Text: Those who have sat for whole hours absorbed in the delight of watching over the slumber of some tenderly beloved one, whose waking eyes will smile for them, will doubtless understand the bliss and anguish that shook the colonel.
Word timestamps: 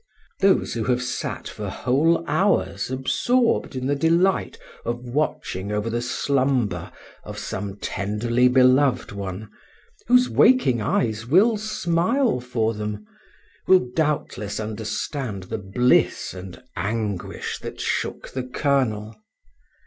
Those 0.39 0.73
who 0.73 0.85
have 0.85 0.99
sat 1.03 1.47
for 1.47 1.69
whole 1.69 2.25
hours 2.27 2.89
absorbed 2.89 3.75
in 3.75 3.85
the 3.85 3.93
delight 3.95 4.57
of 4.83 5.01
watching 5.03 5.71
over 5.71 5.91
the 5.91 6.01
slumber 6.01 6.91
of 7.23 7.37
some 7.37 7.77
tenderly 7.77 8.47
beloved 8.47 9.11
one, 9.11 9.51
whose 10.07 10.27
waking 10.27 10.81
eyes 10.81 11.27
will 11.27 11.55
smile 11.55 12.39
for 12.39 12.73
them, 12.73 13.05
will 13.67 13.89
doubtless 13.95 14.59
understand 14.59 15.43
the 15.43 15.59
bliss 15.59 16.33
and 16.33 16.63
anguish 16.75 17.59
that 17.59 17.79
shook 17.79 18.29
the 18.29 18.41
colonel. 18.41 19.15